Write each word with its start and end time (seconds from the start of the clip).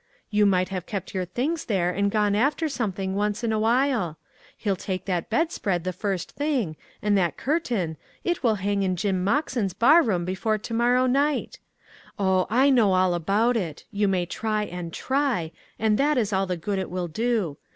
You 0.31 0.47
might 0.47 0.69
have 0.69 0.87
kept 0.87 1.13
your 1.13 1.25
things 1.25 1.65
there 1.65 1.91
and 1.91 2.09
gone 2.09 2.33
after 2.33 2.67
something 2.67 3.13
once 3.13 3.43
in 3.43 3.51
awhile. 3.53 4.17
He'll 4.57 4.75
take 4.75 5.05
that 5.05 5.29
bedspread 5.29 5.83
the 5.83 5.93
first 5.93 6.31
thing, 6.31 6.75
and 7.03 7.15
that 7.19 7.37
cur 7.37 7.57
"WHAT 7.57 7.61
is 7.65 7.67
THE 7.69 7.73
USE?" 7.73 7.85
207 7.85 7.87
tain, 8.23 8.31
it 8.31 8.43
will 8.43 8.55
hang 8.55 8.81
in 8.81 8.95
Jim 8.95 9.23
Moxen's 9.23 9.73
bar 9.75 10.01
room 10.01 10.25
before 10.25 10.57
to 10.57 10.73
morrow 10.73 11.05
night. 11.05 11.59
Oh 12.17 12.47
I 12.49 12.65
I 12.65 12.69
know 12.71 12.93
all 12.95 13.13
about 13.13 13.55
it; 13.55 13.85
you 13.91 14.07
may 14.07 14.25
try 14.25 14.63
and 14.65 14.91
try, 14.91 15.51
and 15.77 15.99
that 15.99 16.17
is 16.17 16.33
all 16.33 16.47
the 16.47 16.57
good 16.57 16.79
it 16.79 16.89
will 16.89 17.07
do. 17.07 17.57